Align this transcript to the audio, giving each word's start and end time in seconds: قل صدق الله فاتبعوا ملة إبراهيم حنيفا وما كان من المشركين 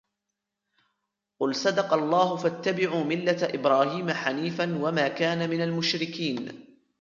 قل 1.39 1.55
صدق 1.55 1.93
الله 1.93 2.35
فاتبعوا 2.35 3.03
ملة 3.03 3.37
إبراهيم 3.43 4.11
حنيفا 4.11 4.75
وما 4.83 5.07
كان 5.07 5.49
من 5.49 5.61
المشركين 5.63 6.65